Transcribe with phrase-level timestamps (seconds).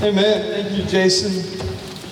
[0.00, 0.52] Amen.
[0.52, 1.58] Thank you, Jason.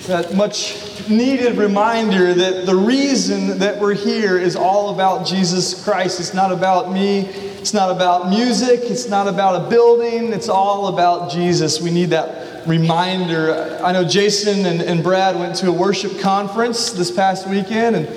[0.08, 6.18] That much needed reminder that the reason that we're here is all about Jesus Christ.
[6.18, 10.88] It's not about me, it's not about music, it's not about a building, it's all
[10.88, 11.80] about Jesus.
[11.80, 13.78] We need that reminder.
[13.80, 18.08] I know Jason and, and Brad went to a worship conference this past weekend, and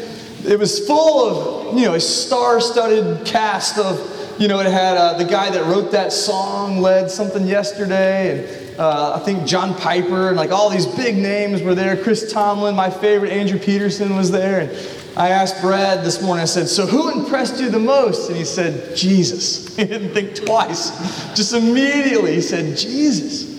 [0.47, 4.97] it was full of, you know, a star studded cast of, you know, it had
[4.97, 9.75] uh, the guy that wrote that song led something yesterday, and uh, I think John
[9.75, 12.01] Piper and like all these big names were there.
[12.01, 14.61] Chris Tomlin, my favorite, Andrew Peterson was there.
[14.61, 14.71] And
[15.17, 18.29] I asked Brad this morning, I said, So who impressed you the most?
[18.29, 19.67] And he said, Jesus.
[19.79, 20.89] He didn't think twice.
[21.35, 23.49] Just immediately, he said, Jesus.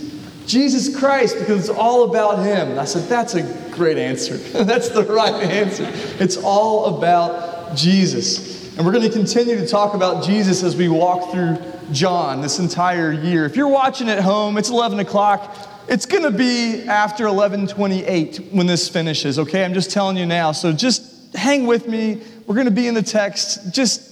[0.47, 2.71] Jesus Christ, because it's all about Him.
[2.71, 4.37] And I said, That's a great answer.
[4.65, 5.87] That's the right answer.
[6.23, 8.50] It's all about Jesus.
[8.77, 11.59] And we're going to continue to talk about Jesus as we walk through
[11.93, 13.45] John this entire year.
[13.45, 15.57] If you're watching at home, it's 11 o'clock.
[15.89, 19.39] It's going to be after 11:28 when this finishes.
[19.41, 20.53] Okay, I'm just telling you now.
[20.53, 22.23] So just hang with me.
[22.47, 23.75] We're going to be in the text.
[23.75, 24.11] Just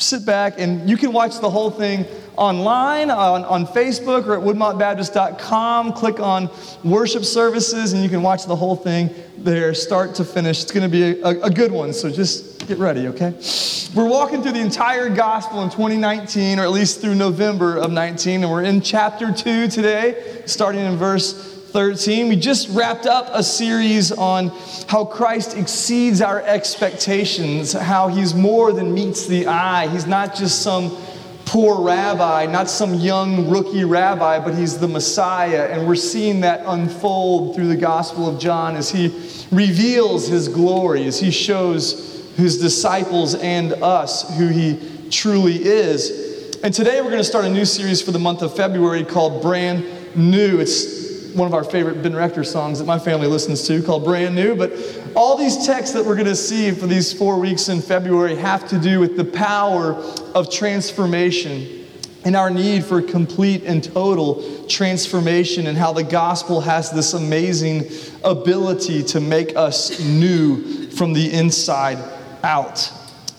[0.00, 2.04] sit back and you can watch the whole thing
[2.36, 5.92] online on, on Facebook or at woodmontbaptist.com.
[5.92, 6.50] Click on
[6.82, 10.62] worship services and you can watch the whole thing there, start to finish.
[10.62, 11.92] It's going to be a, a good one.
[11.92, 13.34] So just Get ready, okay?
[13.96, 18.44] We're walking through the entire gospel in 2019, or at least through November of 19,
[18.44, 21.32] and we're in chapter 2 today, starting in verse
[21.72, 22.28] 13.
[22.28, 24.52] We just wrapped up a series on
[24.86, 29.88] how Christ exceeds our expectations, how he's more than meets the eye.
[29.88, 30.96] He's not just some
[31.46, 35.70] poor rabbi, not some young rookie rabbi, but he's the Messiah.
[35.72, 39.08] And we're seeing that unfold through the Gospel of John as he
[39.50, 46.56] reveals his glory, as he shows his disciples and us who he truly is.
[46.62, 49.42] And today we're going to start a new series for the month of February called
[49.42, 49.84] Brand
[50.16, 50.58] New.
[50.58, 54.34] It's one of our favorite Ben Rector songs that my family listens to called Brand
[54.34, 54.56] New.
[54.56, 54.72] But
[55.14, 58.68] all these texts that we're going to see for these four weeks in February have
[58.68, 59.94] to do with the power
[60.34, 61.86] of transformation
[62.24, 67.86] and our need for complete and total transformation, and how the gospel has this amazing
[68.22, 71.96] ability to make us new from the inside
[72.42, 72.92] out.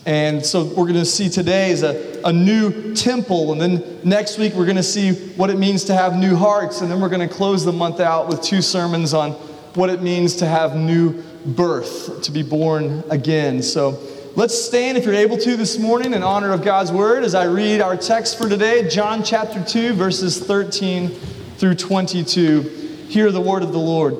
[0.04, 3.52] And so we're going to see today is a, a new temple.
[3.52, 6.80] And then next week we're going to see what it means to have new hearts.
[6.80, 9.32] And then we're going to close the month out with two sermons on
[9.74, 13.62] what it means to have new birth, to be born again.
[13.62, 14.00] So
[14.34, 17.44] let's stand if you're able to this morning in honor of God's word as I
[17.44, 21.10] read our text for today, John chapter 2, verses 13
[21.58, 23.06] through 22.
[23.08, 24.16] Hear the word of the Lord.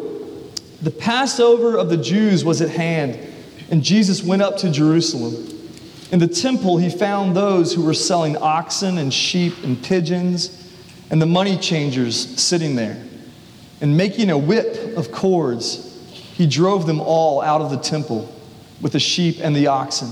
[0.80, 3.31] The Passover of the Jews was at hand
[3.72, 5.48] and Jesus went up to Jerusalem.
[6.12, 10.70] In the temple, he found those who were selling oxen and sheep and pigeons,
[11.10, 13.02] and the money changers sitting there.
[13.80, 15.88] And making a whip of cords,
[16.34, 18.30] he drove them all out of the temple
[18.82, 20.10] with the sheep and the oxen.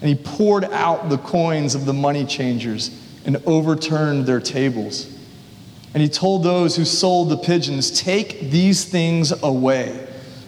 [0.00, 2.90] And he poured out the coins of the money changers
[3.24, 5.06] and overturned their tables.
[5.94, 10.08] And he told those who sold the pigeons, Take these things away.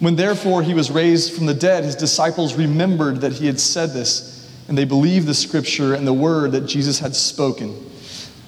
[0.00, 3.90] When therefore he was raised from the dead, his disciples remembered that he had said
[3.90, 7.74] this, and they believed the scripture and the word that Jesus had spoken.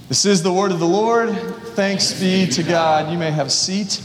[0.09, 1.31] This is the word of the Lord.
[1.75, 3.12] Thanks be to God.
[3.12, 4.00] You may have a seat.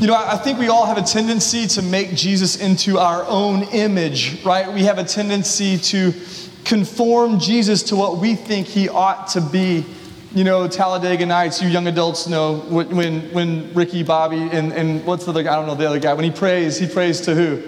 [0.00, 3.62] You know, I think we all have a tendency to make Jesus into our own
[3.64, 4.70] image, right?
[4.72, 6.12] We have a tendency to
[6.64, 9.84] conform Jesus to what we think he ought to be
[10.34, 15.24] you know, Talladega Nights, you young adults know when, when Ricky Bobby and, and what's
[15.26, 15.52] the other guy?
[15.52, 16.14] I don't know the other guy.
[16.14, 17.62] When he prays, he prays to who?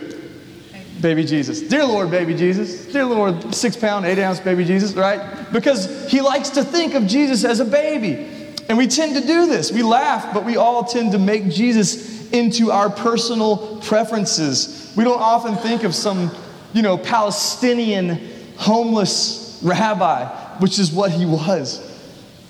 [1.02, 1.60] Baby Jesus.
[1.60, 2.86] Dear Lord, baby Jesus.
[2.86, 5.52] Dear Lord, six pound, eight ounce baby Jesus, right?
[5.52, 8.30] Because he likes to think of Jesus as a baby.
[8.70, 9.70] And we tend to do this.
[9.70, 14.90] We laugh, but we all tend to make Jesus into our personal preferences.
[14.96, 16.34] We don't often think of some,
[16.72, 20.24] you know, Palestinian homeless rabbi,
[20.60, 21.93] which is what he was.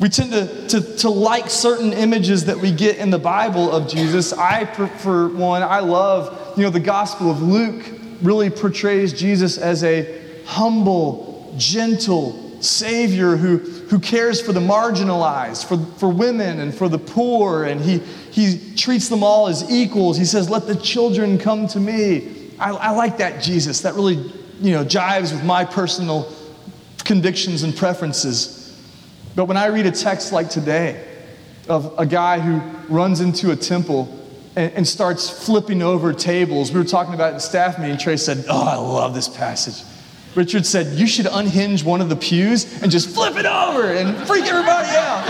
[0.00, 3.88] We tend to, to, to like certain images that we get in the Bible of
[3.88, 4.32] Jesus.
[4.32, 7.84] I, for one, I love, you know, the Gospel of Luke
[8.20, 15.78] really portrays Jesus as a humble, gentle Savior who, who cares for the marginalized, for,
[15.98, 17.98] for women and for the poor, and he,
[18.30, 20.16] he treats them all as equals.
[20.16, 22.50] He says, Let the children come to me.
[22.58, 23.82] I, I like that Jesus.
[23.82, 24.16] That really
[24.60, 26.32] you know, jives with my personal
[27.04, 28.53] convictions and preferences.
[29.34, 31.04] But when I read a text like today
[31.68, 32.60] of a guy who
[32.92, 34.08] runs into a temple
[34.54, 38.16] and, and starts flipping over tables, we were talking about it in staff meeting, Trey
[38.16, 39.84] said, Oh, I love this passage.
[40.36, 44.16] Richard said, You should unhinge one of the pews and just flip it over and
[44.26, 45.28] freak everybody out.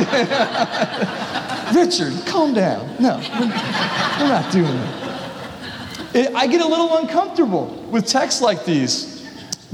[1.75, 2.97] Richard, calm down.
[3.01, 5.05] No, we're, we're not doing that.
[6.15, 9.12] It, I get a little uncomfortable with texts like these.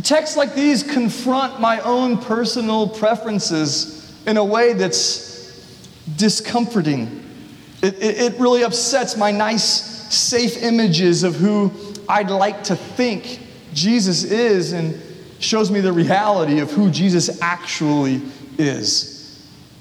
[0.02, 5.30] Texts like these confront my own personal preferences in a way that's
[6.16, 7.24] discomforting.
[7.82, 9.62] It, it, it, really upsets my nice,
[10.14, 11.72] safe images of who
[12.08, 13.40] I'd like to think
[13.72, 15.00] Jesus is and
[15.38, 18.20] shows me the reality of who Jesus actually
[18.58, 19.20] is.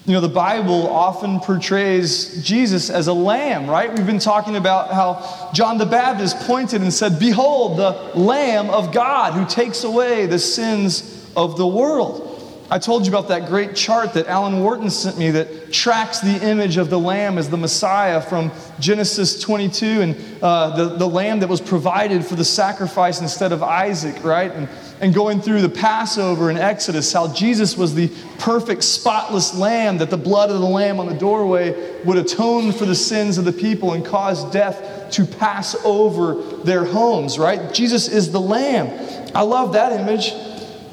[0.05, 3.93] You know, the Bible often portrays Jesus as a lamb, right?
[3.93, 8.91] We've been talking about how John the Baptist pointed and said, Behold, the Lamb of
[8.91, 12.28] God who takes away the sins of the world.
[12.71, 16.47] I told you about that great chart that Alan Wharton sent me that tracks the
[16.47, 21.39] image of the Lamb as the Messiah from Genesis 22 and uh, the, the lamb
[21.39, 24.51] that was provided for the sacrifice instead of Isaac, right?
[24.51, 24.69] And,
[25.01, 30.11] and going through the Passover and Exodus, how Jesus was the perfect, spotless lamb, that
[30.11, 33.51] the blood of the lamb on the doorway would atone for the sins of the
[33.51, 37.73] people and cause death to pass over their homes, right?
[37.73, 38.89] Jesus is the lamb.
[39.33, 40.33] I love that image.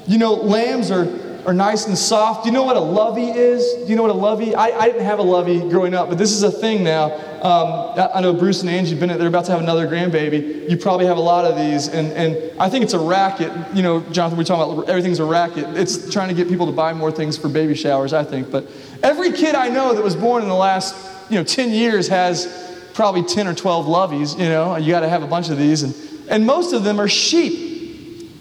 [0.07, 2.43] You know, lambs are are nice and soft.
[2.43, 3.63] Do you know what a lovey is?
[3.85, 4.53] Do you know what a lovey?
[4.53, 7.05] I, I didn't have a lovey growing up, but this is a thing now.
[7.41, 10.69] Um, I know Bruce and Angie Bennett, they're about to have another grandbaby.
[10.69, 13.53] You probably have a lot of these, and, and I think it's a racket.
[13.73, 15.77] You know, Jonathan, we're talking about everything's a racket.
[15.77, 18.51] It's trying to get people to buy more things for baby showers, I think.
[18.51, 18.67] But
[19.01, 20.95] every kid I know that was born in the last,
[21.29, 24.75] you know, 10 years has probably 10 or 12 loveys, you know.
[24.75, 25.83] You got to have a bunch of these.
[25.83, 25.95] And,
[26.29, 27.66] and most of them are sheep.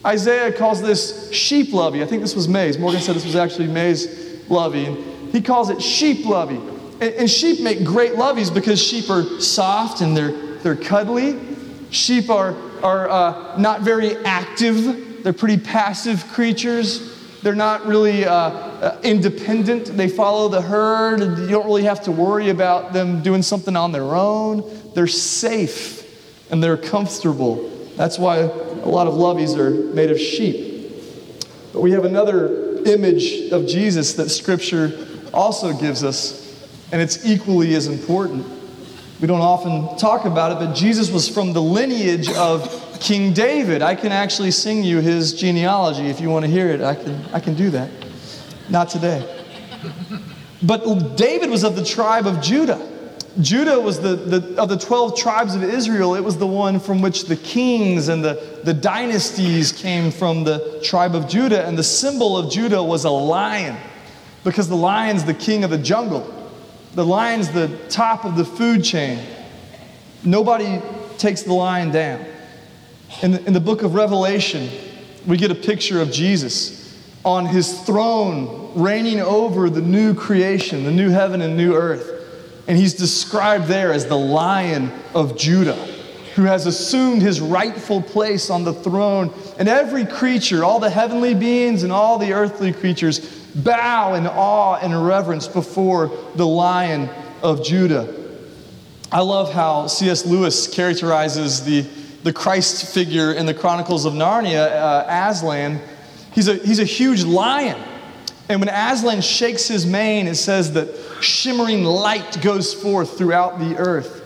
[0.07, 2.03] Isaiah calls this sheep lovey.
[2.03, 2.79] I think this was May's.
[2.79, 4.85] Morgan said this was actually May's lovey.
[4.87, 6.61] And he calls it sheep lovey.
[7.01, 11.39] And, and sheep make great loveys because sheep are soft and they're, they're cuddly.
[11.91, 17.15] Sheep are, are uh, not very active, they're pretty passive creatures.
[17.43, 19.97] They're not really uh, uh, independent.
[19.97, 21.21] They follow the herd.
[21.21, 24.65] You don't really have to worry about them doing something on their own.
[24.95, 27.71] They're safe and they're comfortable.
[27.97, 28.49] That's why
[28.87, 30.93] a lot of loveys are made of sheep.
[31.73, 34.93] But we have another image of Jesus that Scripture
[35.35, 38.47] also gives us, and it's equally as important.
[39.21, 43.83] We don't often talk about it, but Jesus was from the lineage of King David.
[43.83, 46.81] I can actually sing you his genealogy if you want to hear it.
[46.81, 47.91] I can, I can do that.
[48.69, 49.45] Not today.
[50.63, 52.96] But David was of the tribe of Judah.
[53.41, 57.03] Judah was the, the, of the 12 tribes of Israel, it was the one from
[57.03, 61.67] which the kings and the, the dynasties came from the tribe of Judah.
[61.67, 63.77] And the symbol of Judah was a lion,
[64.43, 66.33] because the lion's the king of the jungle.
[66.95, 69.19] The lion's the top of the food chain.
[70.25, 70.81] Nobody
[71.19, 72.25] takes the lion down.
[73.23, 74.71] In the, in the book of Revelation,
[75.27, 80.91] we get a picture of Jesus on his throne, reigning over the new creation, the
[80.91, 82.16] new heaven and new earth.
[82.69, 85.77] And he's described there as the lion of Judah,
[86.35, 89.33] who has assumed his rightful place on the throne.
[89.59, 93.21] And every creature, all the heavenly beings and all the earthly creatures,
[93.55, 97.09] bow in awe and reverence before the lion
[97.43, 98.13] of Judah.
[99.13, 100.27] I love how C.S.
[100.27, 101.83] Lewis characterizes the,
[102.25, 105.81] the Christ figure in the Chronicles of Narnia, uh, Aslan.
[106.33, 107.81] He's a, he's a huge lion.
[108.49, 110.89] And when Aslan shakes his mane, it says that
[111.21, 114.23] shimmering light goes forth throughout the earth.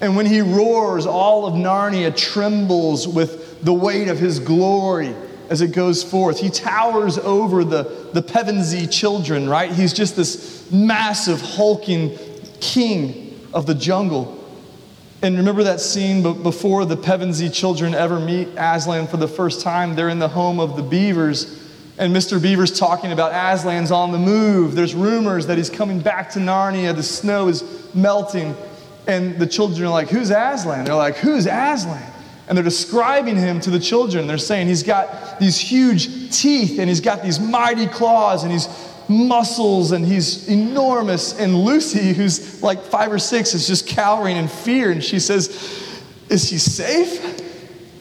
[0.00, 5.14] And when he roars, all of Narnia trembles with the weight of his glory
[5.48, 6.38] as it goes forth.
[6.38, 9.70] He towers over the, the Pevensie children, right?
[9.70, 12.16] He's just this massive, hulking
[12.60, 14.40] king of the jungle.
[15.22, 19.96] And remember that scene before the Pevensie children ever meet Aslan for the first time?
[19.96, 21.63] They're in the home of the beavers
[21.96, 22.42] and Mr.
[22.42, 24.74] Beaver's talking about Aslan's on the move.
[24.74, 26.94] There's rumors that he's coming back to Narnia.
[26.94, 27.62] The snow is
[27.94, 28.56] melting.
[29.06, 30.86] And the children are like, Who's Aslan?
[30.86, 32.02] They're like, Who's Aslan?
[32.48, 34.26] And they're describing him to the children.
[34.26, 38.68] They're saying he's got these huge teeth and he's got these mighty claws and he's
[39.08, 41.38] muscles and he's enormous.
[41.38, 44.90] And Lucy, who's like five or six, is just cowering in fear.
[44.90, 45.48] And she says,
[46.28, 47.40] Is he safe?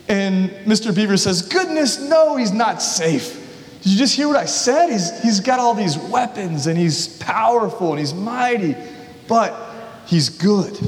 [0.09, 0.93] And Mr.
[0.93, 3.42] Beaver says, Goodness, no, he's not safe.
[3.83, 4.89] Did you just hear what I said?
[4.89, 8.77] He's, he's got all these weapons and he's powerful and he's mighty,
[9.27, 9.53] but
[10.05, 10.79] he's good.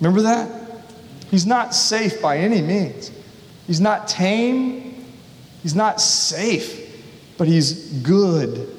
[0.00, 0.84] Remember that?
[1.28, 3.10] He's not safe by any means.
[3.66, 5.04] He's not tame.
[5.64, 7.02] He's not safe,
[7.36, 8.76] but he's good.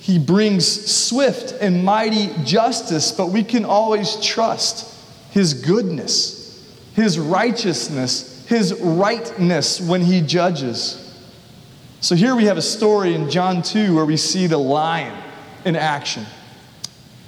[0.00, 4.92] He brings swift and mighty justice, but we can always trust
[5.30, 10.99] his goodness, his righteousness, his rightness when he judges.
[12.02, 15.14] So here we have a story in John 2 where we see the lion
[15.66, 16.24] in action.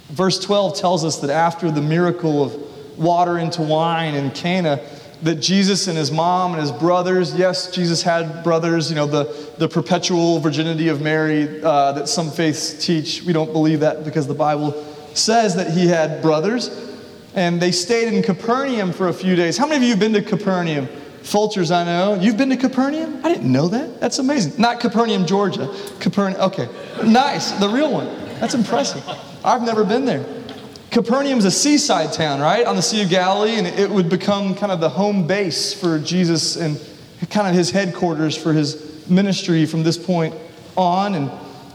[0.09, 4.79] Verse 12 tells us that after the miracle of water into wine in Cana,
[5.21, 9.25] that Jesus and his mom and his brothers, yes, Jesus had brothers, you know, the,
[9.59, 13.21] the perpetual virginity of Mary uh, that some faiths teach.
[13.21, 14.71] We don't believe that because the Bible
[15.13, 16.91] says that he had brothers.
[17.35, 19.55] And they stayed in Capernaum for a few days.
[19.55, 20.87] How many of you have been to Capernaum?
[21.23, 22.15] Fulchers, I know.
[22.15, 23.25] You've been to Capernaum?
[23.25, 24.01] I didn't know that.
[24.01, 24.61] That's amazing.
[24.61, 25.73] Not Capernaum, Georgia.
[25.99, 26.67] Capernaum, okay.
[27.03, 28.07] Nice, the real one.
[28.39, 29.03] That's impressive.
[29.43, 30.25] I've never been there.
[30.91, 34.71] Capernaum's a seaside town, right, on the Sea of Galilee, and it would become kind
[34.71, 36.79] of the home base for Jesus and
[37.29, 40.35] kind of his headquarters for his ministry from this point
[40.75, 41.15] on.
[41.15, 41.31] And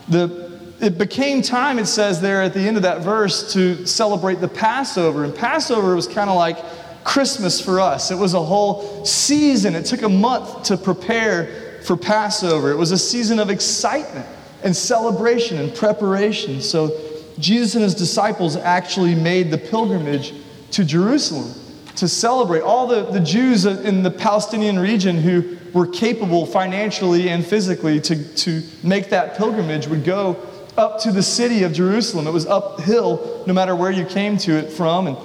[0.09, 4.37] the, it became time, it says there at the end of that verse, to celebrate
[4.37, 5.25] the Passover.
[5.25, 6.59] And Passover was kind of like
[7.05, 8.11] Christmas for us.
[8.11, 9.75] It was a whole season.
[9.75, 12.71] It took a month to prepare for Passover.
[12.71, 14.27] It was a season of excitement
[14.63, 16.61] and celebration and preparation.
[16.61, 16.99] So
[17.39, 20.35] Jesus and his disciples actually made the pilgrimage
[20.73, 21.55] to Jerusalem
[21.97, 22.61] to celebrate.
[22.61, 28.35] All the, the Jews in the Palestinian region who were capable financially and physically to,
[28.37, 30.37] to make that pilgrimage would go
[30.77, 32.27] up to the city of Jerusalem.
[32.27, 35.09] It was uphill no matter where you came to it from.
[35.09, 35.17] And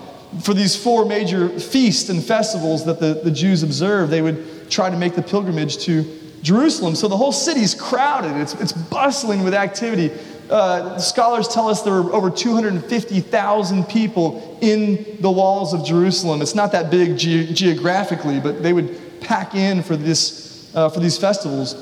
[0.41, 4.89] for these four major feasts and festivals that the, the Jews observed, they would try
[4.89, 6.03] to make the pilgrimage to
[6.41, 6.95] Jerusalem.
[6.95, 10.11] So the whole city's crowded, it's, it's bustling with activity.
[10.49, 16.41] Uh, scholars tell us there were over 250,000 people in the walls of Jerusalem.
[16.41, 20.99] It's not that big ge- geographically, but they would pack in for, this, uh, for
[20.99, 21.75] these festivals.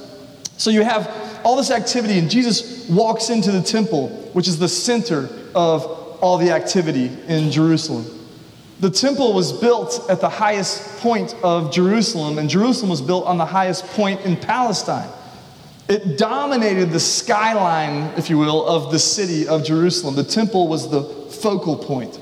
[0.57, 4.69] So you have all this activity, and Jesus walks into the temple, which is the
[4.69, 5.85] center of
[6.21, 8.05] all the activity in Jerusalem.
[8.81, 13.37] The temple was built at the highest point of Jerusalem, and Jerusalem was built on
[13.37, 15.07] the highest point in Palestine.
[15.87, 20.15] It dominated the skyline, if you will, of the city of Jerusalem.
[20.15, 22.19] The temple was the focal point.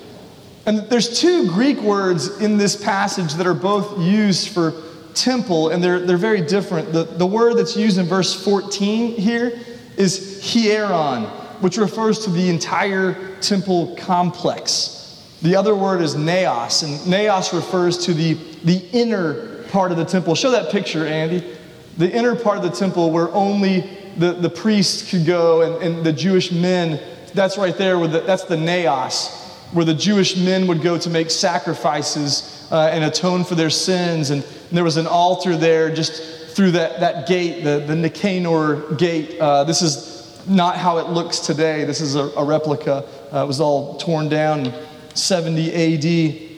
[0.66, 4.74] And there's two Greek words in this passage that are both used for
[5.14, 6.92] temple, and they're, they're very different.
[6.92, 9.58] The, the word that's used in verse 14 here
[9.96, 11.30] is hieron,
[11.62, 14.99] which refers to the entire temple complex.
[15.42, 20.04] The other word is naos, and naos refers to the, the inner part of the
[20.04, 20.36] temple.
[20.36, 21.56] Show that picture, Andy.
[21.98, 26.06] The inner part of the temple where only the, the priests could go and, and
[26.06, 27.00] the Jewish men.
[27.34, 29.30] That's right there, where the, that's the naos,
[29.72, 34.32] where the Jewish men would go to make sacrifices uh, and atone for their sins.
[34.32, 38.96] And, and, there was an altar there just through that, that gate, the, the Nicanor
[38.96, 39.40] gate.
[39.40, 41.86] Uh, this is not how it looks today.
[41.86, 43.06] This is a, a replica.
[43.32, 44.74] Uh, it was all torn down.
[45.20, 46.50] 70 AD.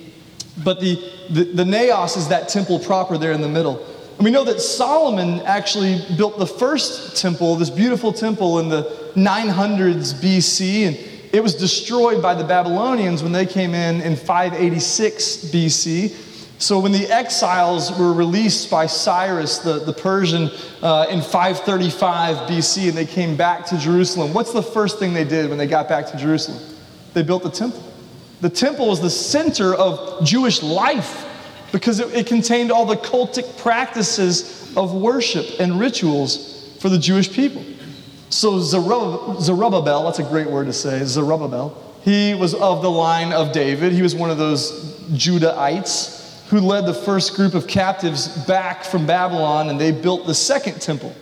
[0.63, 0.96] But the,
[1.30, 3.86] the, the Naos is that temple proper there in the middle.
[4.18, 8.84] And we know that Solomon actually built the first temple, this beautiful temple, in the
[9.15, 10.96] 900s BC, and
[11.34, 16.13] it was destroyed by the Babylonians when they came in in 586 BC.
[16.62, 20.51] So when the exiles were released by Cyrus, the, the Persian,
[20.84, 25.24] uh, in 535 BC, and they came back to Jerusalem, what's the first thing they
[25.24, 26.60] did when they got back to Jerusalem?
[27.13, 27.90] They built the temple.
[28.41, 31.27] The temple was the center of Jewish life
[31.71, 37.31] because it, it contained all the cultic practices of worship and rituals for the Jewish
[37.31, 37.63] people.
[38.29, 43.51] So Zerubbabel, that's a great word to say, Zerubbabel, he was of the line of
[43.51, 43.91] David.
[43.91, 49.05] He was one of those Judahites who led the first group of captives back from
[49.05, 51.13] Babylon, and they built the second temple.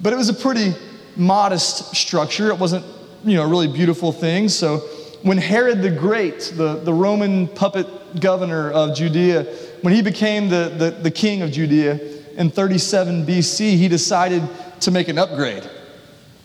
[0.00, 0.74] But it was a pretty
[1.16, 2.48] modest structure.
[2.48, 2.84] It wasn't,
[3.24, 4.48] you know, a really beautiful thing.
[4.48, 4.82] So
[5.28, 9.42] when Herod the Great, the, the Roman puppet governor of Judea,
[9.82, 12.00] when he became the, the, the king of Judea
[12.38, 14.42] in 37 BC, he decided
[14.80, 15.68] to make an upgrade.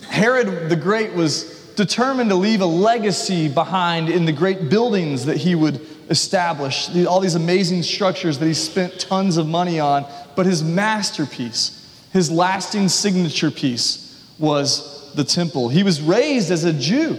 [0.10, 5.38] Herod the Great was determined to leave a legacy behind in the great buildings that
[5.38, 10.06] he would establish, all these amazing structures that he spent tons of money on.
[10.36, 15.70] But his masterpiece, his lasting signature piece, was the temple.
[15.70, 17.18] He was raised as a Jew.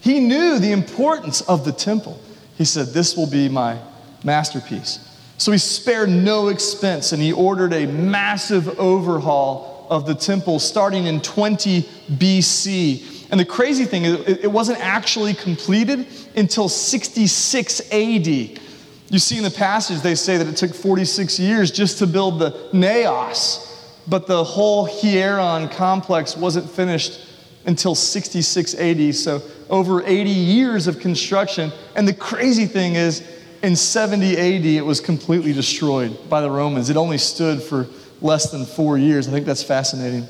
[0.00, 2.20] He knew the importance of the temple.
[2.56, 3.78] He said, This will be my
[4.24, 5.04] masterpiece.
[5.38, 11.06] So he spared no expense and he ordered a massive overhaul of the temple starting
[11.06, 13.26] in 20 BC.
[13.30, 18.26] And the crazy thing is, it wasn't actually completed until 66 AD.
[18.26, 22.38] You see in the passage, they say that it took 46 years just to build
[22.38, 23.64] the Naos,
[24.06, 27.26] but the whole Hieron complex wasn't finished
[27.64, 29.14] until 66 AD.
[29.14, 31.72] So over 80 years of construction.
[31.94, 33.22] And the crazy thing is,
[33.62, 36.90] in 70 AD, it was completely destroyed by the Romans.
[36.90, 37.88] It only stood for
[38.20, 39.28] less than four years.
[39.28, 40.26] I think that's fascinating.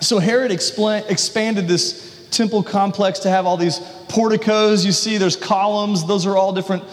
[0.00, 4.84] So Herod expl- expanded this temple complex to have all these porticos.
[4.84, 6.84] You see, there's columns, those are all different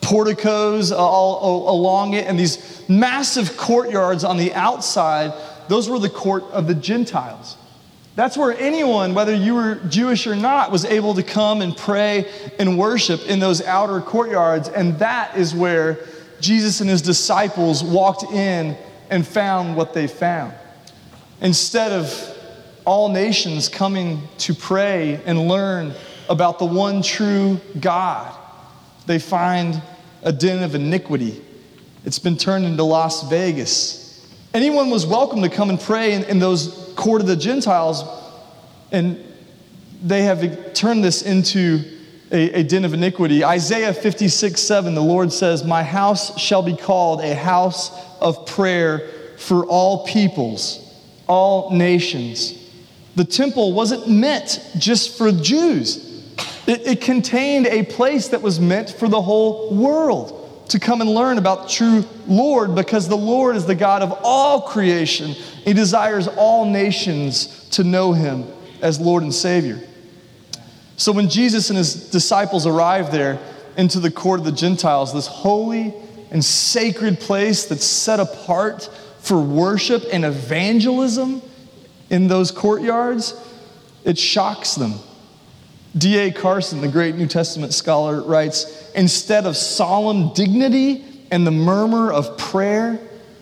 [0.00, 5.32] porticos uh, all, all along it, and these massive courtyards on the outside.
[5.68, 7.56] Those were the court of the Gentiles.
[8.16, 12.30] That's where anyone, whether you were Jewish or not, was able to come and pray
[12.60, 14.68] and worship in those outer courtyards.
[14.68, 15.98] And that is where
[16.40, 18.76] Jesus and his disciples walked in
[19.10, 20.54] and found what they found.
[21.40, 22.12] Instead of
[22.84, 25.92] all nations coming to pray and learn
[26.28, 28.32] about the one true God,
[29.06, 29.82] they find
[30.22, 31.42] a den of iniquity.
[32.04, 34.24] It's been turned into Las Vegas.
[34.52, 38.04] Anyone was welcome to come and pray in, in those court of the Gentiles,
[38.92, 39.22] and
[40.02, 41.82] they have turned this into
[42.30, 43.44] a, a den of iniquity.
[43.44, 49.08] Isaiah 56 7, the Lord says, My house shall be called a house of prayer
[49.38, 50.80] for all peoples,
[51.26, 52.60] all nations.
[53.16, 56.10] The temple wasn't meant just for Jews,
[56.66, 61.10] it, it contained a place that was meant for the whole world to come and
[61.10, 65.30] learn about the true Lord because the Lord is the God of all creation.
[65.30, 68.46] He desires all nations to know him
[68.80, 69.80] as Lord and Savior.
[70.96, 73.38] So when Jesus and his disciples arrived there
[73.76, 75.92] into the court of the Gentiles, this holy
[76.30, 81.42] and sacred place that's set apart for worship and evangelism
[82.10, 83.34] in those courtyards,
[84.04, 84.94] it shocks them.
[85.96, 86.32] D.A.
[86.32, 92.36] Carson, the great New Testament scholar, writes Instead of solemn dignity and the murmur of
[92.36, 92.98] prayer,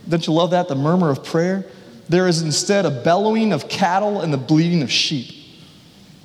[0.08, 0.68] don't you love that?
[0.68, 1.64] The murmur of prayer?
[2.08, 5.34] There is instead a bellowing of cattle and the bleating of sheep.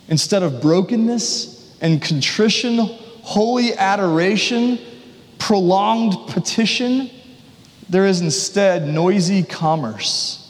[0.10, 4.80] Instead of brokenness and contrition, holy adoration,
[5.38, 7.10] prolonged petition,
[7.90, 10.44] there is instead noisy commerce.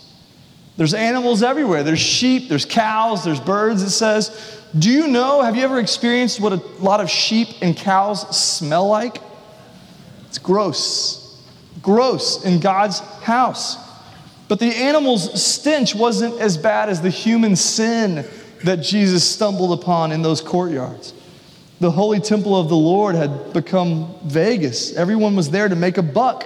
[0.78, 1.84] There's animals everywhere.
[1.84, 4.57] There's sheep, there's cows, there's birds, it says.
[4.77, 8.88] Do you know, have you ever experienced what a lot of sheep and cows smell
[8.88, 9.17] like?
[10.27, 11.41] It's gross.
[11.82, 13.77] Gross in God's house.
[14.47, 18.25] But the animal's stench wasn't as bad as the human sin
[18.63, 21.13] that Jesus stumbled upon in those courtyards.
[21.80, 24.95] The holy temple of the Lord had become Vegas.
[24.95, 26.45] Everyone was there to make a buck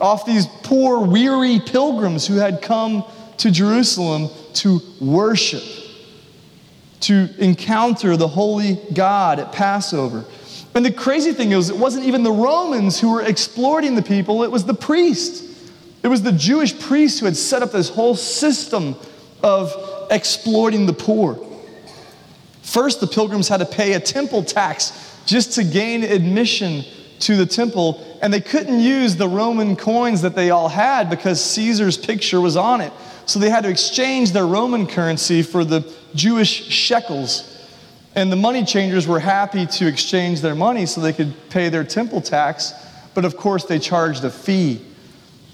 [0.00, 3.04] off these poor, weary pilgrims who had come
[3.38, 5.62] to Jerusalem to worship
[7.00, 10.24] to encounter the holy God at Passover.
[10.74, 14.42] And the crazy thing is, it wasn't even the Romans who were exploiting the people,
[14.42, 15.42] it was the priests.
[16.02, 18.94] It was the Jewish priests who had set up this whole system
[19.42, 19.72] of
[20.10, 21.38] exploiting the poor.
[22.62, 26.84] First, the pilgrims had to pay a temple tax just to gain admission
[27.20, 31.42] to the temple, and they couldn't use the Roman coins that they all had because
[31.42, 32.92] Caesar's picture was on it.
[33.24, 35.80] So they had to exchange their Roman currency for the
[36.16, 37.52] Jewish shekels.
[38.14, 41.84] And the money changers were happy to exchange their money so they could pay their
[41.84, 42.72] temple tax,
[43.14, 44.80] but of course they charged a fee.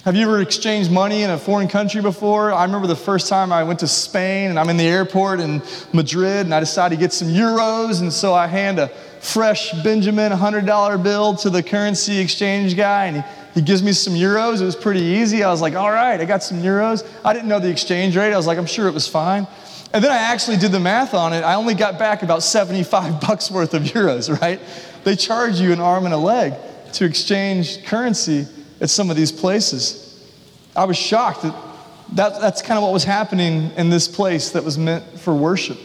[0.05, 2.53] Have you ever exchanged money in a foreign country before?
[2.53, 5.63] I remember the first time I went to Spain and I'm in the airport in
[5.93, 10.33] Madrid and I decided to get some euros, and so I hand a fresh Benjamin
[10.33, 13.23] $100 bill to the currency exchange guy, and he
[13.55, 14.63] he gives me some euros.
[14.63, 15.43] It was pretty easy.
[15.43, 17.07] I was like, all right, I got some euros.
[17.25, 18.33] I didn't know the exchange rate.
[18.33, 19.47] I was like, I'm sure it was fine.
[19.95, 21.43] And then I actually did the math on it.
[21.43, 24.61] I only got back about 75 bucks worth of euros, right?
[25.05, 26.55] They charge you an arm and a leg
[26.95, 28.47] to exchange currency
[28.81, 30.09] at some of these places.
[30.75, 31.55] I was shocked that,
[32.13, 35.79] that that's kind of what was happening in this place that was meant for worship.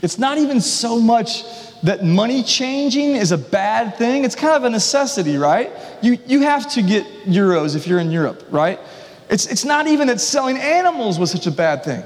[0.00, 1.44] It's not even so much
[1.82, 4.24] that money changing is a bad thing.
[4.24, 5.70] It's kind of a necessity, right?
[6.00, 8.80] You, you have to get euros if you're in Europe, right?
[9.28, 12.02] It's, it's not even that selling animals was such a bad thing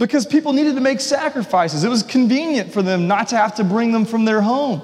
[0.00, 1.84] because people needed to make sacrifices.
[1.84, 4.82] It was convenient for them not to have to bring them from their home.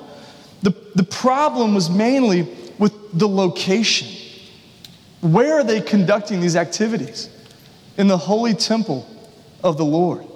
[0.62, 2.42] The, the problem was mainly
[2.78, 4.08] with the location.
[5.22, 7.30] Where are they conducting these activities?
[7.96, 9.08] In the holy temple
[9.64, 10.26] of the Lord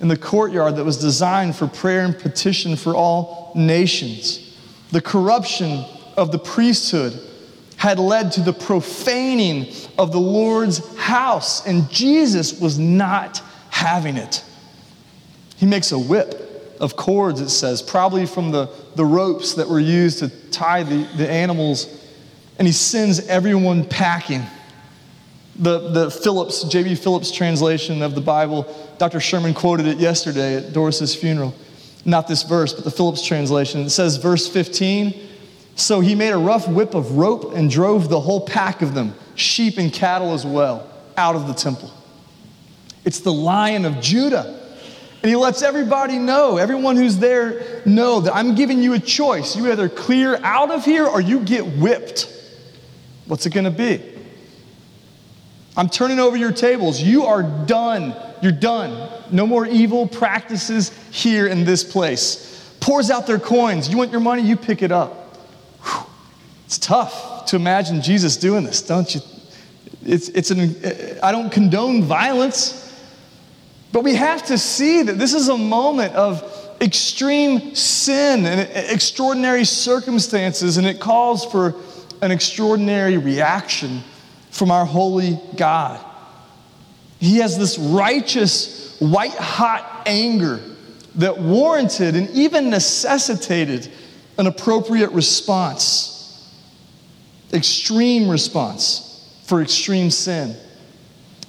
[0.00, 4.54] in the courtyard that was designed for prayer and petition for all nations.
[4.90, 5.84] The corruption
[6.16, 7.18] of the priesthood
[7.76, 13.42] had led to the profaning of the Lord's house, and Jesus was not
[13.74, 14.44] having it.
[15.56, 19.80] He makes a whip of cords, it says, probably from the, the ropes that were
[19.80, 21.88] used to tie the, the animals,
[22.56, 24.44] and he sends everyone packing.
[25.56, 26.94] The, the Phillips, J.B.
[26.94, 29.18] Phillips translation of the Bible, Dr.
[29.18, 31.52] Sherman quoted it yesterday at Doris's funeral.
[32.04, 33.80] Not this verse, but the Phillips translation.
[33.80, 35.14] It says, verse 15,
[35.74, 39.14] so he made a rough whip of rope and drove the whole pack of them,
[39.34, 41.90] sheep and cattle as well, out of the temple.
[43.04, 44.60] It's the lion of Judah.
[45.22, 49.56] And he lets everybody know, everyone who's there, know that I'm giving you a choice.
[49.56, 52.30] You either clear out of here or you get whipped.
[53.26, 54.02] What's it going to be?
[55.76, 57.00] I'm turning over your tables.
[57.00, 58.14] You are done.
[58.42, 59.10] You're done.
[59.30, 62.76] No more evil practices here in this place.
[62.80, 63.88] Pours out their coins.
[63.88, 64.42] You want your money?
[64.42, 65.38] You pick it up.
[65.84, 66.06] Whew.
[66.66, 69.22] It's tough to imagine Jesus doing this, don't you?
[70.04, 70.76] It's, it's an,
[71.22, 72.83] I don't condone violence,
[73.94, 76.42] but we have to see that this is a moment of
[76.80, 81.76] extreme sin and extraordinary circumstances, and it calls for
[82.20, 84.02] an extraordinary reaction
[84.50, 86.04] from our holy God.
[87.20, 90.60] He has this righteous, white hot anger
[91.14, 93.92] that warranted and even necessitated
[94.38, 96.52] an appropriate response,
[97.52, 100.56] extreme response for extreme sin.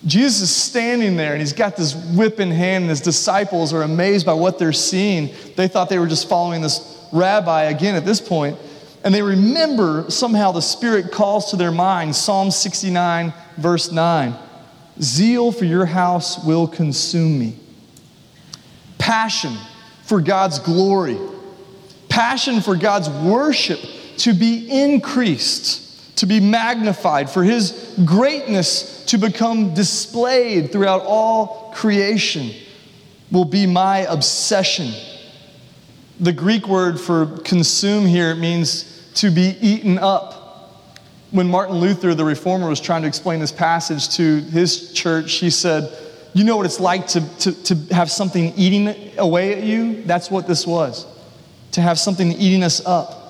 [0.05, 3.81] Jesus is standing there and he's got this whip in hand, and his disciples are
[3.81, 5.33] amazed by what they're seeing.
[5.55, 8.57] They thought they were just following this rabbi again at this point,
[9.03, 14.35] and they remember somehow the Spirit calls to their mind Psalm 69, verse 9
[15.01, 17.57] Zeal for your house will consume me.
[18.97, 19.55] Passion
[20.03, 21.17] for God's glory
[22.15, 23.77] passion for God's worship
[24.19, 25.85] to be increased,
[26.15, 32.51] to be magnified, for His greatness to become displayed throughout all creation
[33.32, 34.91] will be my obsession.
[36.19, 40.34] The Greek word for consume here means to be eaten up.
[41.32, 45.49] When Martin Luther, the reformer, was trying to explain this passage to his church, he
[45.49, 45.91] said,
[46.34, 50.04] You know what it's like to, to, to have something eating away at you?
[50.04, 51.06] That's what this was
[51.75, 53.24] to have something eating us up.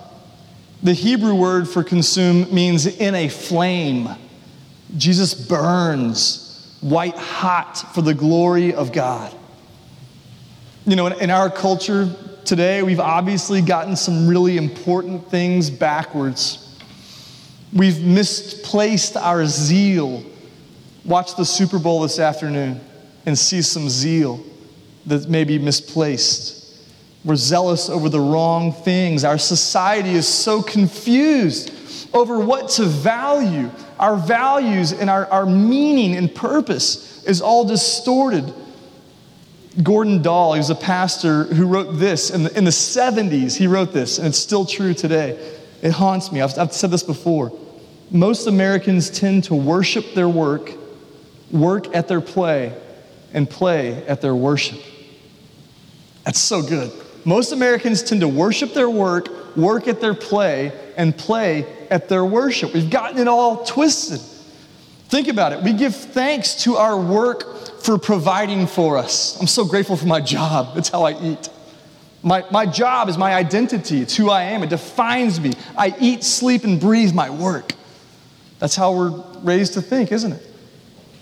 [0.85, 4.07] The Hebrew word for consume means in a flame.
[4.95, 9.35] Jesus burns white hot for the glory of God.
[10.85, 16.77] You know, in, in our culture today, we've obviously gotten some really important things backwards.
[17.73, 20.23] We've misplaced our zeal.
[21.03, 22.79] Watch the Super Bowl this afternoon
[23.25, 24.39] and see some zeal
[25.07, 26.64] that may be misplaced.
[27.25, 29.23] We're zealous over the wrong things.
[29.23, 31.73] Our society is so confused
[32.13, 33.71] over what to value.
[33.99, 38.53] Our values and our, our meaning and purpose is all distorted.
[39.81, 43.57] Gordon Dahl, he was a pastor who wrote this in the, in the 70s.
[43.57, 45.57] He wrote this, and it's still true today.
[45.81, 46.41] It haunts me.
[46.41, 47.51] I've, I've said this before.
[48.11, 50.71] Most Americans tend to worship their work,
[51.51, 52.79] work at their play,
[53.33, 54.79] and play at their worship.
[56.23, 56.91] That's so good.
[57.25, 62.23] Most Americans tend to worship their work, work at their play, and play at their
[62.23, 62.73] worship.
[62.73, 64.21] We've gotten it all twisted.
[65.09, 65.63] Think about it.
[65.63, 69.39] We give thanks to our work for providing for us.
[69.39, 70.77] I'm so grateful for my job.
[70.77, 71.49] It's how I eat.
[72.21, 74.01] My, my job is my identity.
[74.01, 74.63] It's who I am.
[74.63, 75.53] It defines me.
[75.77, 77.73] I eat, sleep, and breathe my work.
[78.59, 80.41] That's how we're raised to think, isn't it?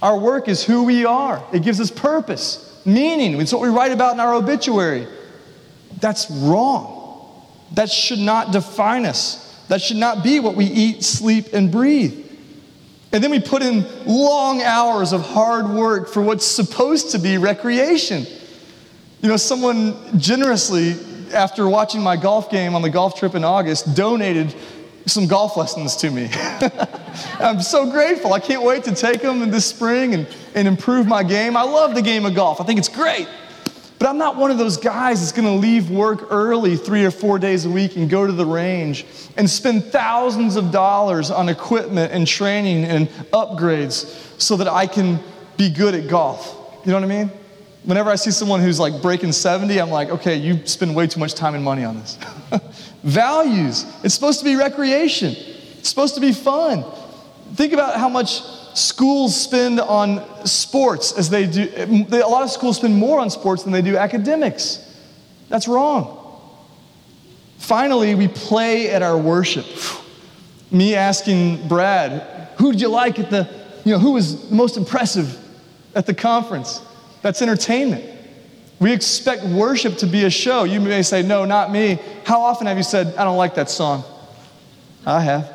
[0.02, 3.40] Our work is who we are, it gives us purpose, meaning.
[3.40, 5.08] It's what we write about in our obituary.
[6.00, 7.02] That's wrong.
[7.74, 9.40] That should not define us.
[9.68, 12.24] That should not be what we eat, sleep, and breathe.
[13.12, 17.38] And then we put in long hours of hard work for what's supposed to be
[17.38, 18.26] recreation.
[19.22, 20.96] You know, someone generously,
[21.32, 24.54] after watching my golf game on the golf trip in August, donated
[25.06, 26.30] some golf lessons to me.
[27.40, 28.34] I'm so grateful.
[28.34, 31.56] I can't wait to take them in this spring and, and improve my game.
[31.56, 33.28] I love the game of golf, I think it's great.
[34.04, 37.10] But I'm not one of those guys that's going to leave work early three or
[37.10, 39.06] four days a week and go to the range
[39.38, 45.22] and spend thousands of dollars on equipment and training and upgrades so that I can
[45.56, 46.54] be good at golf.
[46.84, 47.32] You know what I mean?
[47.86, 51.22] Whenever I see someone who's like breaking 70, I'm like, okay, you spend way too
[51.22, 52.18] much time and money on this.
[53.04, 53.86] Values.
[54.04, 55.34] It's supposed to be recreation,
[55.80, 56.84] it's supposed to be fun.
[57.56, 58.42] Think about how much
[58.74, 61.70] schools spend on sports as they do.
[62.12, 64.80] A lot of schools spend more on sports than they do academics.
[65.50, 66.20] That's wrong.
[67.58, 69.66] Finally, we play at our worship.
[70.72, 73.48] Me asking Brad, who did you like at the,
[73.86, 75.38] you know, who was most impressive
[75.94, 76.82] at the conference?
[77.22, 78.04] That's entertainment.
[78.80, 80.64] We expect worship to be a show.
[80.64, 82.00] You may say, no, not me.
[82.26, 84.04] How often have you said, I don't like that song?
[85.06, 85.46] I have.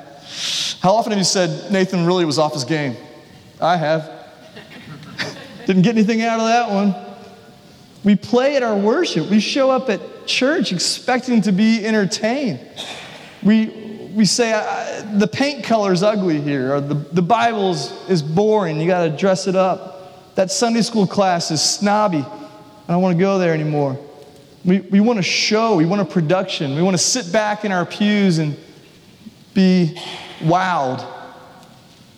[0.81, 2.97] How often have you said, Nathan really was off his game?
[3.61, 4.11] I have.
[5.67, 6.95] Didn't get anything out of that one.
[8.05, 9.29] We play at our worship.
[9.29, 12.61] We show up at church expecting to be entertained.
[13.43, 14.53] We, we say,
[15.15, 18.81] the paint color's ugly here, or the, the Bible is boring.
[18.81, 20.35] You got to dress it up.
[20.37, 22.25] That Sunday school class is snobby.
[22.89, 23.99] I don't want to go there anymore.
[24.65, 26.77] We, we want a show, we want a production.
[26.77, 28.57] We want to sit back in our pews and
[29.55, 30.01] be
[30.41, 31.18] wowed.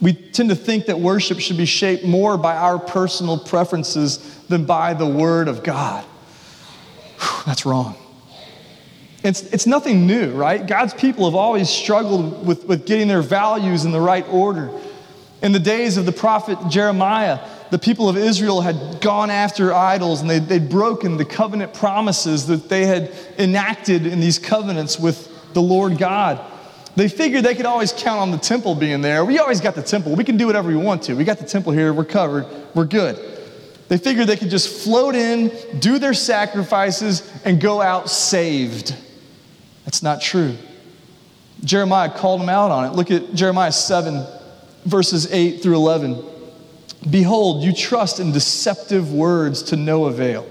[0.00, 4.64] We tend to think that worship should be shaped more by our personal preferences than
[4.64, 6.04] by the Word of God.
[7.18, 7.96] Whew, that's wrong.
[9.22, 10.66] It's, it's nothing new, right?
[10.66, 14.70] God's people have always struggled with, with getting their values in the right order.
[15.42, 17.38] In the days of the prophet Jeremiah,
[17.70, 22.46] the people of Israel had gone after idols and they, they'd broken the covenant promises
[22.46, 26.40] that they had enacted in these covenants with the Lord God.
[27.00, 29.24] They figured they could always count on the temple being there.
[29.24, 30.14] We always got the temple.
[30.14, 31.14] We can do whatever we want to.
[31.14, 31.94] We got the temple here.
[31.94, 32.44] We're covered.
[32.74, 33.16] We're good.
[33.88, 38.94] They figured they could just float in, do their sacrifices, and go out saved.
[39.86, 40.58] That's not true.
[41.64, 42.90] Jeremiah called them out on it.
[42.90, 44.22] Look at Jeremiah 7,
[44.84, 46.22] verses 8 through 11.
[47.08, 50.46] Behold, you trust in deceptive words to no avail.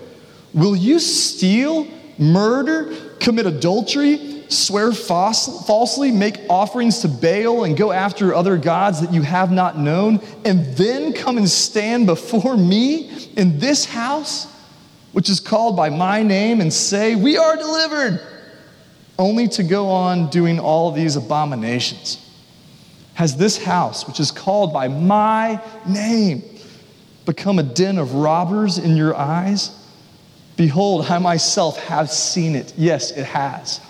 [0.55, 8.33] Will you steal, murder, commit adultery, swear falsely, make offerings to Baal, and go after
[8.33, 13.59] other gods that you have not known, and then come and stand before me in
[13.59, 14.51] this house,
[15.12, 18.19] which is called by my name, and say, We are delivered,
[19.17, 22.25] only to go on doing all these abominations?
[23.13, 26.41] Has this house, which is called by my name,
[27.25, 29.75] become a den of robbers in your eyes?
[30.55, 32.73] Behold, I myself have seen it.
[32.77, 33.81] Yes, it has,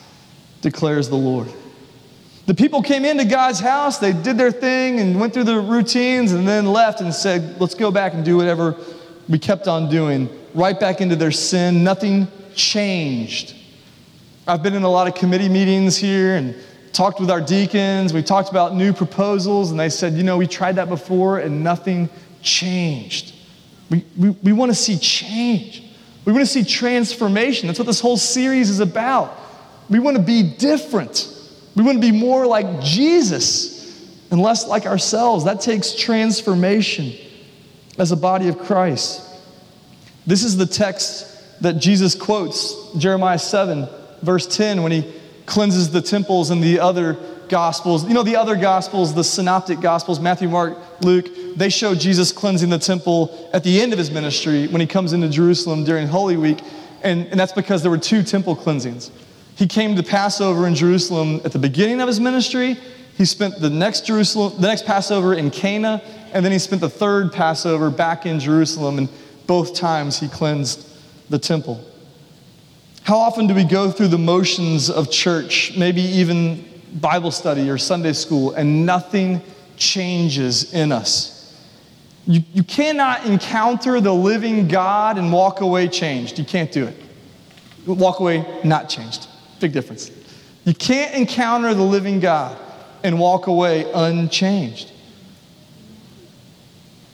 [0.62, 1.48] declares the Lord.
[2.45, 6.32] The people came into God's house, they did their thing and went through the routines
[6.32, 8.76] and then left and said, Let's go back and do whatever
[9.28, 10.30] we kept on doing.
[10.56, 11.84] Right back into their sin.
[11.84, 13.56] Nothing changed.
[14.48, 16.56] I've been in a lot of committee meetings here and
[16.91, 18.13] talked with our deacons.
[18.13, 21.63] We talked about new proposals, and they said, you know, we tried that before and
[21.63, 22.10] nothing
[22.41, 23.36] changed.
[23.91, 25.84] We, we, we want to see change.
[26.26, 27.67] We want to see transformation.
[27.67, 29.38] That's what this whole series is about.
[29.89, 31.28] We want to be different.
[31.75, 33.80] We want to be more like Jesus
[34.32, 35.45] and less like ourselves.
[35.45, 37.13] That takes transformation
[37.97, 39.21] as a body of Christ.
[40.28, 43.88] This is the text that Jesus quotes, Jeremiah 7,
[44.21, 45.13] verse 10, when he
[45.45, 47.17] cleanses the temples and the other
[47.49, 48.08] gospels.
[48.08, 52.69] You know, the other gospels, the synoptic gospels, Matthew, Mark, Luke, they show Jesus cleansing
[52.69, 56.38] the temple at the end of his ministry when he comes into Jerusalem during Holy
[56.38, 56.62] Week.
[57.02, 59.12] And, and that's because there were two temple cleansings.
[59.60, 62.78] He came to Passover in Jerusalem at the beginning of his ministry.
[63.17, 66.89] He spent the next Jerusalem, the next Passover in Cana, and then he spent the
[66.89, 68.98] third Passover back in Jerusalem.
[68.98, 69.10] And
[69.48, 70.88] both times he cleansed
[71.30, 71.84] the temple.
[73.04, 77.78] How often do we go through the motions of church, maybe even Bible study or
[77.78, 79.41] Sunday school, and nothing
[79.76, 81.54] changes in us?
[82.26, 86.39] You, you cannot encounter the living God and walk away changed.
[86.39, 86.95] You can't do it.
[87.86, 89.29] Walk away not changed.
[89.60, 90.12] Big difference.
[90.65, 92.58] You can't encounter the living God
[93.04, 94.91] and walk away unchanged.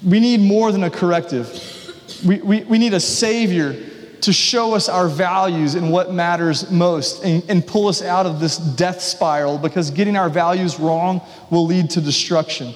[0.05, 1.93] We need more than a corrective.
[2.25, 3.75] We, we, we need a Savior
[4.21, 8.39] to show us our values and what matters most and, and pull us out of
[8.39, 12.73] this death spiral because getting our values wrong will lead to destruction.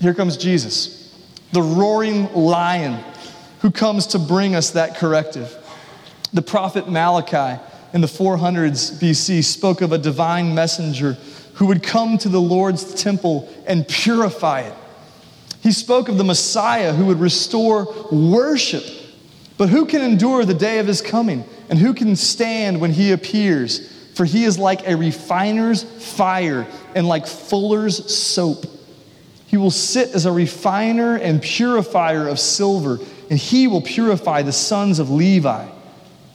[0.00, 1.14] Here comes Jesus,
[1.52, 3.02] the roaring lion
[3.60, 5.54] who comes to bring us that corrective.
[6.32, 11.16] The prophet Malachi in the 400s BC spoke of a divine messenger
[11.54, 14.74] who would come to the Lord's temple and purify it.
[15.62, 18.84] He spoke of the Messiah who would restore worship
[19.58, 21.44] but who can endure the day of his coming?
[21.68, 23.92] And who can stand when he appears?
[24.14, 28.64] For he is like a refiner's fire and like fuller's soap.
[29.46, 32.98] He will sit as a refiner and purifier of silver,
[33.28, 35.66] and he will purify the sons of Levi,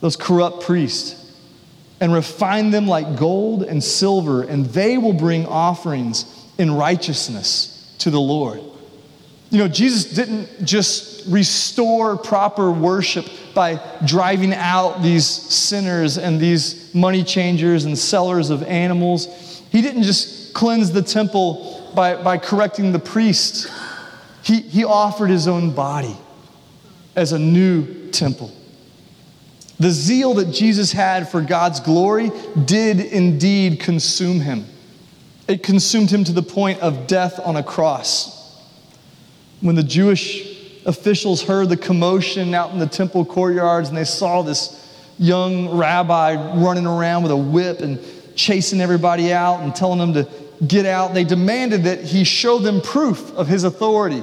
[0.02, 1.23] those corrupt priests,
[2.04, 6.26] and refine them like gold and silver, and they will bring offerings
[6.58, 8.60] in righteousness to the Lord.
[9.52, 16.94] You know, Jesus didn't just restore proper worship by driving out these sinners and these
[16.94, 19.62] money changers and sellers of animals.
[19.72, 23.72] He didn't just cleanse the temple by, by correcting the priests.
[24.44, 26.18] He, he offered his own body
[27.16, 28.52] as a new temple.
[29.80, 32.32] The zeal that Jesus had for God's glory
[32.66, 34.66] did indeed consume him.
[35.48, 38.62] It consumed him to the point of death on a cross.
[39.62, 44.42] When the Jewish officials heard the commotion out in the temple courtyards and they saw
[44.42, 44.80] this
[45.18, 48.00] young rabbi running around with a whip and
[48.36, 50.28] chasing everybody out and telling them to
[50.66, 54.20] get out, they demanded that he show them proof of his authority.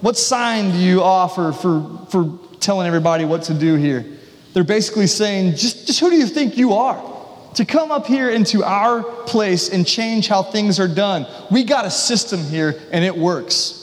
[0.00, 4.04] What sign do you offer for, for telling everybody what to do here?
[4.52, 7.08] They're basically saying, just, just who do you think you are?
[7.54, 11.26] To come up here into our place and change how things are done.
[11.50, 13.76] We got a system here and it works.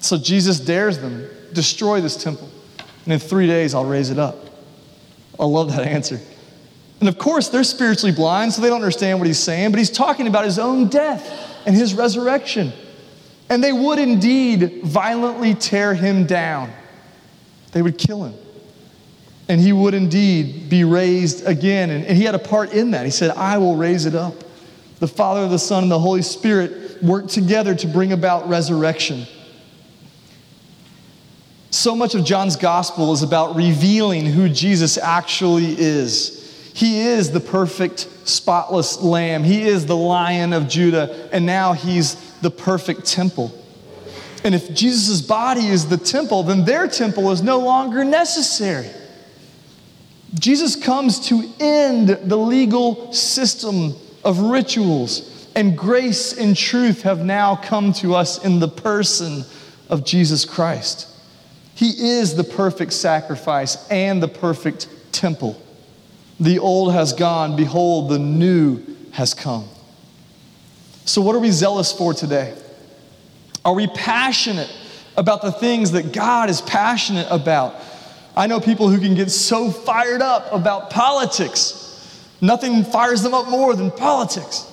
[0.00, 2.48] So Jesus dares them destroy this temple,
[3.04, 4.36] and in three days I'll raise it up.
[5.40, 6.20] I love that answer.
[7.00, 9.90] And of course, they're spiritually blind, so they don't understand what he's saying, but he's
[9.90, 12.72] talking about his own death and his resurrection.
[13.48, 16.72] And they would indeed violently tear him down,
[17.72, 18.34] they would kill him.
[19.48, 21.90] And he would indeed be raised again.
[21.90, 23.04] And, and he had a part in that.
[23.04, 24.34] He said, I will raise it up.
[24.98, 29.26] The Father, the Son, and the Holy Spirit worked together to bring about resurrection.
[31.70, 36.72] So much of John's gospel is about revealing who Jesus actually is.
[36.74, 39.44] He is the perfect, spotless lamb.
[39.44, 43.52] He is the lion of Judah, and now he's the perfect temple.
[44.44, 48.90] And if Jesus' body is the temple, then their temple is no longer necessary.
[50.38, 57.56] Jesus comes to end the legal system of rituals, and grace and truth have now
[57.56, 59.44] come to us in the person
[59.88, 61.08] of Jesus Christ.
[61.74, 65.60] He is the perfect sacrifice and the perfect temple.
[66.38, 69.66] The old has gone, behold, the new has come.
[71.06, 72.54] So, what are we zealous for today?
[73.64, 74.70] Are we passionate
[75.16, 77.76] about the things that God is passionate about?
[78.36, 81.82] I know people who can get so fired up about politics.
[82.40, 84.70] Nothing fires them up more than politics.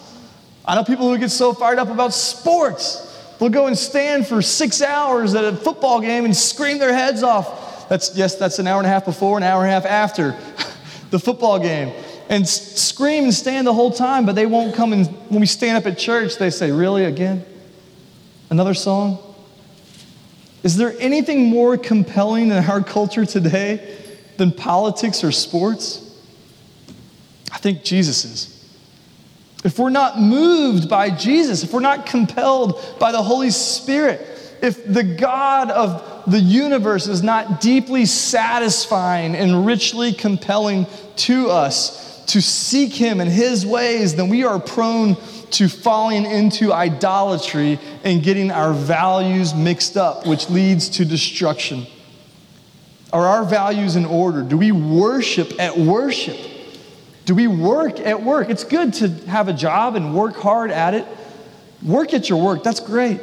[0.65, 3.09] I know people who get so fired up about sports.
[3.39, 7.23] They'll go and stand for six hours at a football game and scream their heads
[7.23, 7.87] off.
[7.89, 10.37] That's, yes, that's an hour and a half before, an hour and a half after
[11.09, 11.93] the football game
[12.29, 15.77] and scream and stand the whole time, but they won't come and when we stand
[15.77, 17.45] up at church, they say, Really, again?
[18.49, 19.19] Another song?
[20.63, 23.97] Is there anything more compelling in our culture today
[24.37, 25.99] than politics or sports?
[27.51, 28.49] I think Jesus is.
[29.63, 34.21] If we're not moved by Jesus, if we're not compelled by the Holy Spirit,
[34.61, 42.23] if the God of the universe is not deeply satisfying and richly compelling to us
[42.27, 45.17] to seek Him in His ways, then we are prone
[45.53, 51.85] to falling into idolatry and getting our values mixed up, which leads to destruction.
[53.11, 54.41] Are our values in order?
[54.41, 56.37] Do we worship at worship?
[57.25, 58.49] Do we work at work?
[58.49, 61.07] It's good to have a job and work hard at it.
[61.81, 63.19] Work at your work, that's great.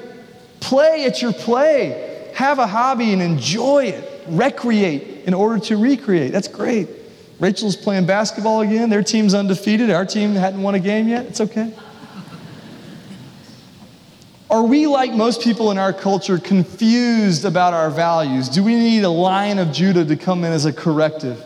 [0.61, 2.09] Play at your play
[2.40, 6.33] have a hobby and enjoy it, recreate in order to recreate.
[6.33, 6.88] That's great.
[7.38, 8.88] Rachel's playing basketball again.
[8.90, 9.90] Their team's undefeated.
[9.90, 11.27] Our team hadn't won a game yet.
[11.27, 11.73] It's okay.
[14.51, 18.49] Are we, like most people in our culture, confused about our values?
[18.49, 21.41] Do we need a lion of Judah to come in as a corrective?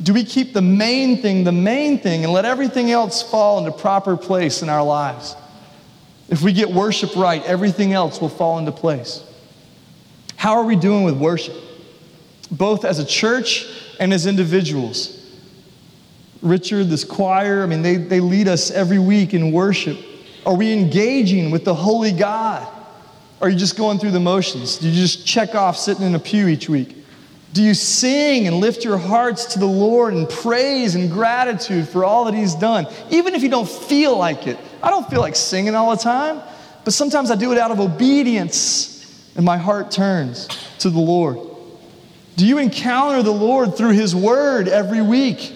[0.00, 3.72] Do we keep the main thing the main thing and let everything else fall into
[3.72, 5.34] proper place in our lives?
[6.28, 9.24] If we get worship right, everything else will fall into place.
[10.36, 11.56] How are we doing with worship?
[12.50, 13.66] Both as a church
[13.98, 15.12] and as individuals.
[16.42, 19.98] Richard, this choir, I mean, they, they lead us every week in worship.
[20.46, 22.66] Are we engaging with the Holy God?
[23.40, 24.78] Or are you just going through the motions?
[24.78, 26.96] Do you just check off sitting in a pew each week?
[27.52, 32.04] Do you sing and lift your hearts to the Lord and praise and gratitude for
[32.04, 32.86] all that He's done?
[33.10, 34.56] Even if you don't feel like it.
[34.82, 36.40] I don't feel like singing all the time,
[36.84, 38.96] but sometimes I do it out of obedience
[39.36, 41.38] and my heart turns to the Lord?
[42.36, 45.55] Do you encounter the Lord through His Word every week?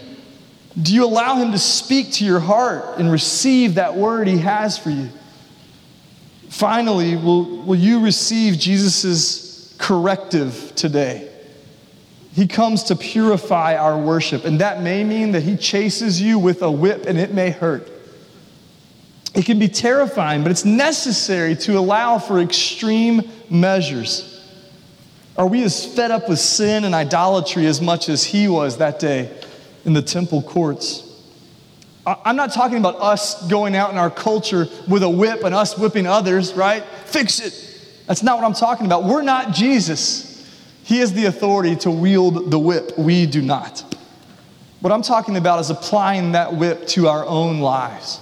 [0.81, 4.79] Do you allow Him to speak to your heart and receive that word He has
[4.79, 5.09] for you?
[6.49, 11.29] Finally, will, will you receive Jesus' corrective today?
[12.33, 16.63] He comes to purify our worship, and that may mean that He chases you with
[16.63, 17.91] a whip and it may hurt.
[19.35, 24.37] It can be terrifying, but it's necessary to allow for extreme measures.
[25.37, 28.99] Are we as fed up with sin and idolatry as much as he was that
[28.99, 29.31] day
[29.85, 31.07] in the temple courts?
[32.07, 35.79] I'm not talking about us going out in our culture with a whip and us
[35.79, 36.83] whipping others, right?
[37.05, 38.07] Fix it.
[38.07, 39.05] That's not what I'm talking about.
[39.05, 40.27] We're not Jesus.
[40.83, 42.99] He has the authority to wield the whip.
[42.99, 43.85] We do not.
[44.81, 48.19] What I'm talking about is applying that whip to our own lives,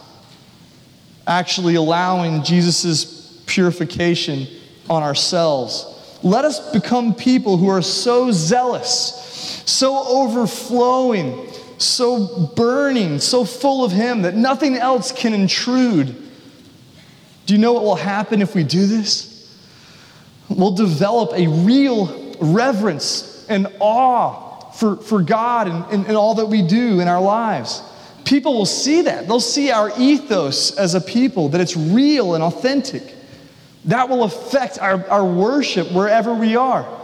[1.26, 4.48] actually allowing Jesus' purification
[4.90, 5.86] on ourselves.
[6.22, 11.47] Let us become people who are so zealous, so overflowing,
[11.78, 16.14] so burning, so full of Him that nothing else can intrude.
[17.46, 19.56] Do you know what will happen if we do this?
[20.48, 26.46] We'll develop a real reverence and awe for, for God and, and, and all that
[26.46, 27.82] we do in our lives.
[28.24, 29.26] People will see that.
[29.26, 33.14] They'll see our ethos as a people, that it's real and authentic.
[33.86, 36.97] That will affect our, our worship wherever we are.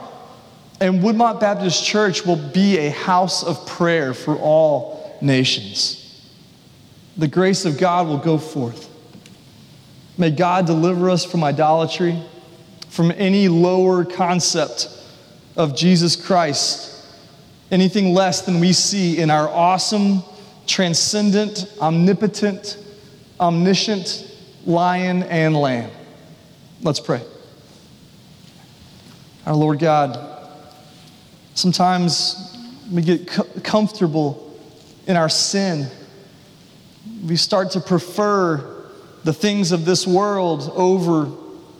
[0.80, 6.00] And Woodmont Baptist Church will be a house of prayer for all nations.
[7.16, 8.90] The grace of God will go forth.
[10.18, 12.20] May God deliver us from idolatry,
[12.88, 14.88] from any lower concept
[15.56, 16.94] of Jesus Christ
[17.74, 20.22] anything less than we see in our awesome,
[20.66, 22.78] transcendent, omnipotent,
[23.40, 24.30] omniscient
[24.64, 25.90] lion and lamb.
[26.82, 27.20] Let's pray.
[29.44, 30.33] Our Lord God,
[31.54, 32.56] sometimes
[32.92, 34.54] we get co- comfortable
[35.06, 35.86] in our sin.
[37.26, 38.88] We start to prefer
[39.24, 41.30] the things of this world over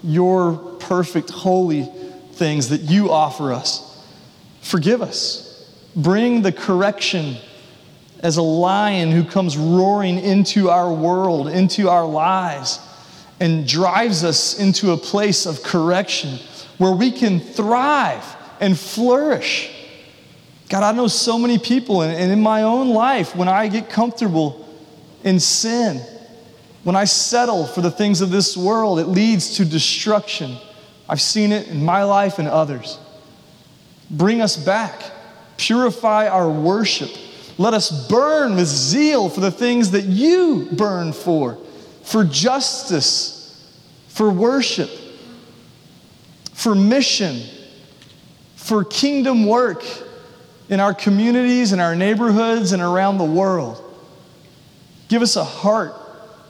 [0.03, 1.85] your perfect, holy,
[2.33, 4.03] things that you offer us.
[4.63, 5.51] Forgive us.
[5.95, 7.37] Bring the correction
[8.21, 12.81] as a lion who comes roaring into our world, into our lives,
[13.41, 16.39] and drives us into a place of correction
[16.79, 18.25] where we can thrive
[18.61, 19.71] and flourish.
[20.69, 24.67] God, I know so many people, and in my own life, when I get comfortable
[25.23, 26.01] in sin,
[26.85, 30.57] when I settle for the things of this world, it leads to destruction.
[31.09, 32.99] I've seen it in my life and others.
[34.11, 35.03] Bring us back.
[35.57, 37.11] Purify our worship.
[37.57, 41.59] Let us burn with zeal for the things that you burn for,
[42.03, 43.73] for justice,
[44.09, 44.91] for worship,
[46.53, 47.43] for mission,
[48.65, 49.85] for kingdom work
[50.71, 53.79] in our communities, in our neighborhoods, and around the world.
[55.09, 55.95] Give us a heart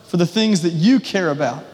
[0.07, 1.65] for the things that you care about.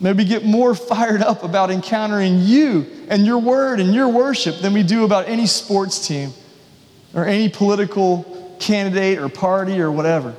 [0.00, 4.58] May we get more fired up about encountering you and your word and your worship
[4.58, 6.32] than we do about any sports team
[7.14, 10.34] or any political candidate or party or whatever.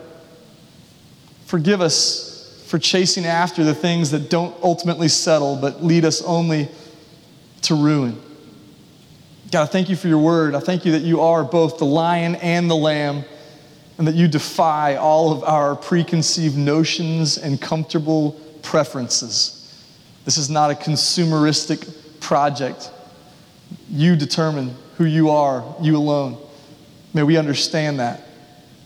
[1.45, 6.67] Forgive us for chasing after the things that don't ultimately settle but lead us only
[7.61, 8.21] to ruin.
[9.51, 10.55] God, I thank you for your word.
[10.55, 13.25] I thank you that you are both the lion and the lamb,
[13.97, 19.85] and that you defy all of our preconceived notions and comfortable preferences.
[20.23, 22.91] This is not a consumeristic project.
[23.89, 26.37] You determine who you are, you alone.
[27.13, 28.23] May we understand that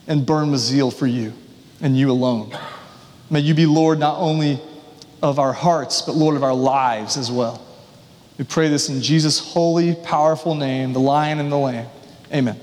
[0.07, 1.33] and burn with zeal for you
[1.81, 2.57] and you alone.
[3.29, 4.59] May you be Lord not only
[5.21, 7.64] of our hearts, but Lord of our lives as well.
[8.37, 11.87] We pray this in Jesus' holy, powerful name, the lion and the lamb.
[12.33, 12.59] Amen.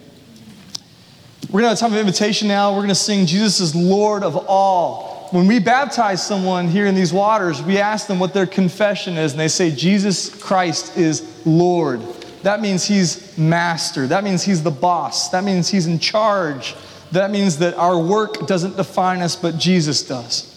[1.50, 2.72] We're going to have a time of invitation now.
[2.72, 6.94] We're going to sing Jesus is Lord of all when we baptize someone here in
[6.94, 11.26] these waters, we ask them what their confession is, and they say, Jesus Christ is
[11.46, 12.02] Lord.
[12.42, 14.06] That means he's master.
[14.06, 15.30] That means he's the boss.
[15.30, 16.74] That means he's in charge.
[17.12, 20.51] That means that our work doesn't define us, but Jesus does.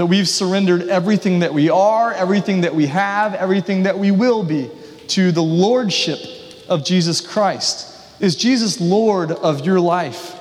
[0.00, 4.42] That we've surrendered everything that we are, everything that we have, everything that we will
[4.42, 4.70] be
[5.08, 6.18] to the lordship
[6.70, 7.94] of Jesus Christ.
[8.18, 10.40] Is Jesus Lord of your life?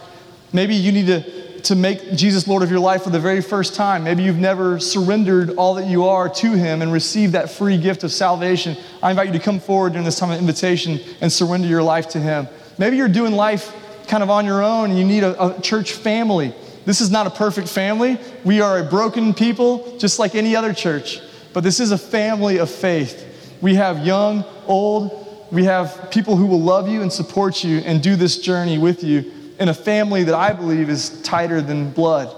[0.53, 3.76] Maybe you need to to make Jesus Lord of your life for the very first
[3.76, 4.05] time.
[4.05, 8.05] Maybe you've never surrendered all that you are to Him and received that free gift
[8.05, 8.78] of salvation.
[9.03, 12.07] I invite you to come forward during this time of invitation and surrender your life
[12.12, 12.47] to Him.
[12.78, 13.76] Maybe you're doing life
[14.07, 16.53] kind of on your own and you need a, a church family.
[16.86, 18.18] This is not a perfect family.
[18.44, 21.20] We are a broken people, just like any other church.
[21.54, 23.26] But this is a family of faith.
[23.62, 28.02] We have young, old, we have people who will love you and support you and
[28.02, 32.36] do this journey with you in a family that I believe is tighter than blood.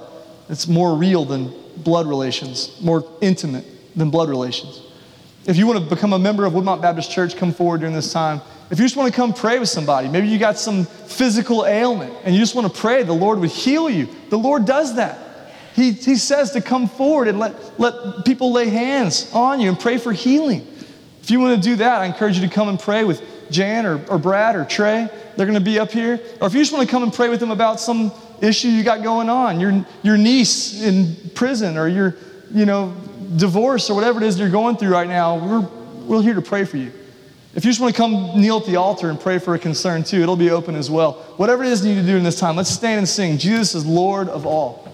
[0.49, 3.65] It's more real than blood relations, more intimate
[3.95, 4.81] than blood relations.
[5.45, 8.13] If you want to become a member of Woodmont Baptist Church, come forward during this
[8.13, 8.41] time.
[8.71, 12.15] If you just want to come pray with somebody, maybe you got some physical ailment
[12.23, 14.07] and you just want to pray, the Lord would heal you.
[14.29, 15.19] The Lord does that.
[15.75, 19.77] He, he says to come forward and let, let people lay hands on you and
[19.77, 20.65] pray for healing.
[21.21, 23.85] If you want to do that, I encourage you to come and pray with Jan
[23.85, 25.09] or, or Brad or Trey.
[25.35, 26.21] They're going to be up here.
[26.39, 28.83] Or if you just want to come and pray with them about some issue you
[28.83, 32.15] got going on, your, your niece in prison, or your,
[32.51, 32.95] you know,
[33.35, 35.59] divorce, or whatever it is you're going through right now, we're,
[36.05, 36.91] we're here to pray for you.
[37.53, 40.03] If you just want to come kneel at the altar and pray for a concern
[40.03, 41.13] too, it'll be open as well.
[41.35, 43.37] Whatever it is you need to do in this time, let's stand and sing.
[43.37, 44.90] Jesus is Lord of all.